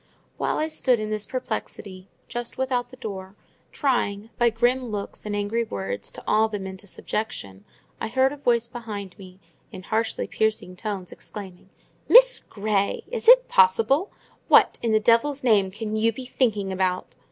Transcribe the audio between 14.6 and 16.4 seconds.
in the devil's name, can you be